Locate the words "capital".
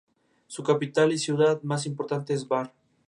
0.63-1.11